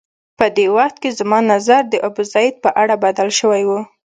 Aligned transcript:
په 0.39 0.45
دې 0.55 0.67
وخت 0.77 0.97
کې 1.03 1.09
زما 1.19 1.39
نظر 1.53 1.81
د 1.89 1.95
ابوزید 2.07 2.53
په 2.63 2.69
اړه 2.81 2.95
بدل 3.03 3.29
شوی 3.39 3.63
و. 3.65 3.71